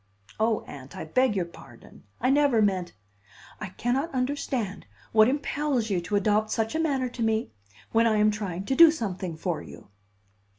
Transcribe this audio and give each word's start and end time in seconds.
"Oh, 0.39 0.61
Aunt, 0.61 0.97
I 0.97 1.05
beg 1.05 1.35
your 1.35 1.45
pardon. 1.45 2.05
I 2.19 2.31
never 2.31 2.59
meant" 2.59 2.93
"I 3.61 3.67
cannot 3.69 4.11
understand 4.15 4.87
what 5.11 5.27
impels 5.29 5.91
you 5.91 6.01
to 6.01 6.15
adopt 6.15 6.49
such 6.49 6.73
a 6.73 6.79
manner 6.79 7.07
to 7.09 7.21
me, 7.21 7.51
when 7.91 8.07
I 8.07 8.17
am 8.17 8.31
trying 8.31 8.65
to 8.65 8.75
do 8.75 8.89
something 8.89 9.37
for 9.37 9.61
you." 9.61 9.89